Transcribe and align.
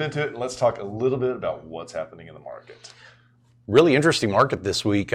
into 0.00 0.22
it 0.22 0.28
and 0.28 0.38
let's 0.38 0.54
talk 0.54 0.78
a 0.78 0.84
little 0.84 1.18
bit 1.18 1.32
about 1.32 1.64
what's 1.64 1.92
happening 1.92 2.28
in 2.28 2.34
the 2.34 2.40
market. 2.40 2.92
Really 3.68 3.94
interesting 3.94 4.30
market 4.30 4.64
this 4.64 4.82
week. 4.82 5.12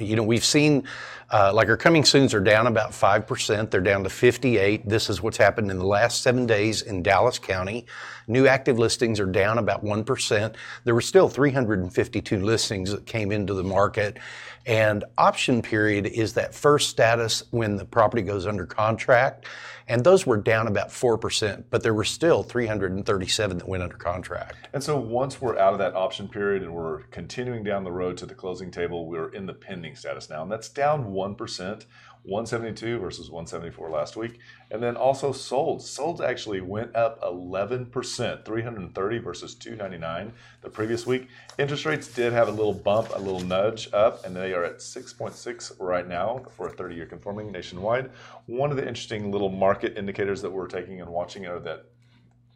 You 0.00 0.16
know, 0.16 0.22
we've 0.22 0.44
seen 0.44 0.84
uh, 1.30 1.52
like 1.52 1.68
our 1.68 1.76
coming 1.76 2.02
soons 2.02 2.32
are 2.32 2.40
down 2.40 2.66
about 2.66 2.94
five 2.94 3.26
percent. 3.26 3.70
They're 3.70 3.82
down 3.82 4.04
to 4.04 4.08
58. 4.08 4.88
This 4.88 5.10
is 5.10 5.20
what's 5.20 5.36
happened 5.36 5.70
in 5.70 5.78
the 5.78 5.86
last 5.86 6.22
seven 6.22 6.46
days 6.46 6.80
in 6.80 7.02
Dallas 7.02 7.38
County. 7.38 7.84
New 8.26 8.46
active 8.46 8.78
listings 8.78 9.20
are 9.20 9.26
down 9.26 9.58
about 9.58 9.84
one 9.84 10.02
percent. 10.02 10.56
There 10.84 10.94
were 10.94 11.02
still 11.02 11.28
352 11.28 12.40
listings 12.40 12.90
that 12.90 13.04
came 13.04 13.30
into 13.30 13.52
the 13.52 13.64
market, 13.64 14.16
and 14.64 15.04
option 15.18 15.60
period 15.60 16.06
is 16.06 16.32
that 16.32 16.54
first 16.54 16.88
status 16.88 17.42
when 17.50 17.76
the 17.76 17.84
property 17.84 18.22
goes 18.22 18.46
under 18.46 18.64
contract 18.64 19.44
and 19.90 20.04
those 20.04 20.24
were 20.24 20.36
down 20.36 20.68
about 20.68 20.90
4%, 20.90 21.64
but 21.68 21.82
there 21.82 21.94
were 21.94 22.04
still 22.04 22.44
337 22.44 23.58
that 23.58 23.68
went 23.68 23.82
under 23.82 23.96
contract. 23.96 24.68
And 24.72 24.80
so 24.80 24.96
once 24.96 25.40
we're 25.40 25.58
out 25.58 25.72
of 25.72 25.80
that 25.80 25.96
option 25.96 26.28
period 26.28 26.62
and 26.62 26.72
we're 26.72 27.00
continuing 27.10 27.64
down 27.64 27.82
the 27.82 27.89
road 27.90 28.16
to 28.18 28.26
the 28.26 28.34
closing 28.34 28.70
table, 28.70 29.06
we're 29.06 29.32
in 29.32 29.46
the 29.46 29.54
pending 29.54 29.96
status 29.96 30.30
now, 30.30 30.42
and 30.42 30.50
that's 30.50 30.68
down 30.68 31.12
1%. 31.12 31.84
172 32.24 32.98
versus 32.98 33.30
174 33.30 33.90
last 33.90 34.14
week. 34.14 34.40
And 34.70 34.82
then 34.82 34.96
also 34.96 35.32
sold. 35.32 35.82
Sold 35.82 36.20
actually 36.20 36.60
went 36.60 36.94
up 36.94 37.20
11%, 37.22 38.44
330 38.44 39.18
versus 39.18 39.54
299 39.54 40.32
the 40.60 40.68
previous 40.68 41.06
week. 41.06 41.28
Interest 41.58 41.86
rates 41.86 42.08
did 42.08 42.32
have 42.32 42.48
a 42.48 42.52
little 42.52 42.74
bump, 42.74 43.08
a 43.14 43.18
little 43.18 43.40
nudge 43.40 43.88
up, 43.94 44.24
and 44.24 44.36
they 44.36 44.52
are 44.52 44.64
at 44.64 44.78
6.6 44.78 45.72
right 45.80 46.06
now 46.06 46.42
for 46.56 46.68
a 46.68 46.70
30 46.70 46.94
year 46.94 47.06
conforming 47.06 47.50
nationwide. 47.50 48.10
One 48.46 48.70
of 48.70 48.76
the 48.76 48.86
interesting 48.86 49.32
little 49.32 49.50
market 49.50 49.96
indicators 49.96 50.42
that 50.42 50.50
we're 50.50 50.68
taking 50.68 51.00
and 51.00 51.10
watching 51.10 51.46
are 51.46 51.60
that 51.60 51.86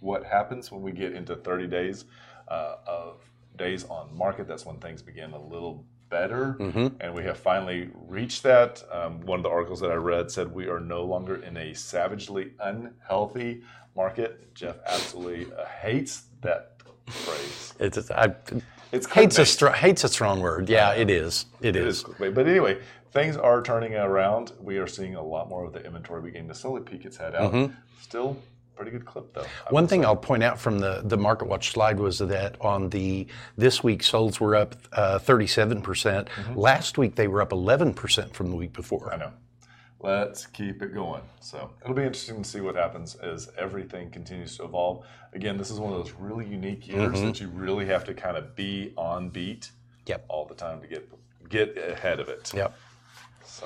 what 0.00 0.24
happens 0.24 0.70
when 0.70 0.82
we 0.82 0.92
get 0.92 1.14
into 1.14 1.34
30 1.34 1.66
days 1.68 2.04
uh, 2.48 2.76
of 2.86 3.22
days 3.56 3.84
on 3.84 4.16
market, 4.16 4.46
that's 4.46 4.64
when 4.66 4.76
things 4.78 5.02
begin 5.02 5.32
a 5.32 5.42
little 5.42 5.84
better, 6.08 6.56
mm-hmm. 6.60 6.88
and 7.00 7.14
we 7.14 7.24
have 7.24 7.38
finally 7.38 7.90
reached 8.06 8.42
that. 8.42 8.82
Um, 8.90 9.20
one 9.22 9.40
of 9.40 9.42
the 9.42 9.50
articles 9.50 9.80
that 9.80 9.90
I 9.90 9.94
read 9.94 10.30
said 10.30 10.52
we 10.52 10.66
are 10.66 10.80
no 10.80 11.04
longer 11.04 11.36
in 11.36 11.56
a 11.56 11.74
savagely 11.74 12.52
unhealthy 12.60 13.62
market. 13.96 14.54
Jeff 14.54 14.76
absolutely 14.86 15.52
uh, 15.52 15.64
hates 15.64 16.24
that 16.42 16.82
phrase. 17.08 17.74
It's 17.78 18.10
I, 18.10 18.34
it's 18.92 19.06
hates 19.06 19.38
a 19.38 19.46
str- 19.46 19.68
hates 19.68 20.04
a 20.04 20.08
strong 20.08 20.40
word. 20.40 20.68
Yeah, 20.68 20.92
it 20.92 21.10
is. 21.10 21.46
It, 21.60 21.76
it 21.76 21.86
is. 21.86 22.04
is 22.04 22.04
but 22.18 22.46
anyway, 22.46 22.80
things 23.12 23.36
are 23.36 23.62
turning 23.62 23.94
around. 23.94 24.52
We 24.60 24.78
are 24.78 24.86
seeing 24.86 25.16
a 25.16 25.22
lot 25.22 25.48
more 25.48 25.64
of 25.64 25.72
the 25.72 25.84
inventory 25.84 26.22
beginning 26.22 26.48
to 26.48 26.54
slowly 26.54 26.82
peek 26.82 27.04
its 27.04 27.16
head 27.16 27.34
out. 27.34 27.52
Mm-hmm. 27.52 27.74
Still 28.00 28.36
pretty 28.74 28.90
good 28.90 29.04
clip 29.04 29.32
though. 29.32 29.42
I 29.42 29.72
One 29.72 29.86
thing 29.86 30.02
say. 30.02 30.06
I'll 30.06 30.16
point 30.16 30.42
out 30.42 30.58
from 30.58 30.78
the 30.78 31.02
the 31.04 31.16
Market 31.16 31.48
Watch 31.48 31.72
slide 31.72 31.98
was 31.98 32.18
that 32.18 32.56
on 32.60 32.90
the 32.90 33.26
this 33.56 33.82
week 33.82 34.02
solds 34.02 34.40
were 34.40 34.54
up 34.54 34.76
uh, 34.92 35.18
37 35.18 35.78
uh, 35.78 35.80
percent. 35.80 36.28
Mm-hmm. 36.28 36.58
Last 36.58 36.98
week 36.98 37.14
they 37.14 37.28
were 37.28 37.42
up 37.42 37.52
11 37.52 37.94
percent 37.94 38.34
from 38.34 38.50
the 38.50 38.56
week 38.56 38.72
before. 38.72 39.12
I 39.12 39.16
know. 39.16 39.32
Let's 40.00 40.44
keep 40.44 40.82
it 40.82 40.92
going. 40.92 41.22
So 41.40 41.70
it'll 41.82 41.94
be 41.94 42.02
interesting 42.02 42.42
to 42.42 42.48
see 42.48 42.60
what 42.60 42.76
happens 42.76 43.14
as 43.14 43.50
everything 43.56 44.10
continues 44.10 44.58
to 44.58 44.64
evolve. 44.64 45.06
Again, 45.32 45.56
this 45.56 45.70
is 45.70 45.80
one 45.80 45.94
of 45.94 45.98
those 45.98 46.12
really 46.12 46.46
unique 46.46 46.86
years 46.86 47.16
mm-hmm. 47.16 47.26
that 47.26 47.40
you 47.40 47.48
really 47.48 47.86
have 47.86 48.04
to 48.04 48.12
kind 48.12 48.36
of 48.36 48.54
be 48.54 48.92
on 48.98 49.30
beat 49.30 49.70
yep. 50.04 50.26
all 50.28 50.44
the 50.44 50.54
time 50.54 50.82
to 50.82 50.86
get 50.86 51.10
get 51.48 51.78
ahead 51.78 52.20
of 52.20 52.28
it. 52.28 52.52
Yep. 52.54 52.76